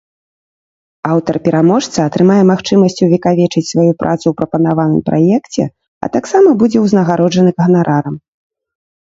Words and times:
Аўтар-пераможца 1.15 1.97
атрымае 2.11 2.37
магчымасць 2.51 3.03
увекавечыць 3.07 3.63
сваю 3.73 3.87
працу 4.01 4.23
ў 4.27 4.33
прапанаваным 4.39 5.01
праекце, 5.11 5.63
а 6.07 6.11
таксама 6.17 6.49
будзе 6.63 6.77
ўзнагароджаны 6.87 7.51
ганарарам. 7.65 8.15